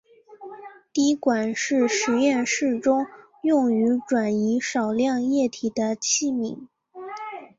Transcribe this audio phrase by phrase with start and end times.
[0.91, 3.05] 滴管是实验室中
[3.43, 6.65] 用于转移少量液体的器皿。